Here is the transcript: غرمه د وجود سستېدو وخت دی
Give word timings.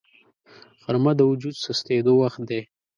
غرمه 0.83 1.11
د 1.17 1.21
وجود 1.31 1.55
سستېدو 1.65 2.11
وخت 2.21 2.41
دی 2.49 2.61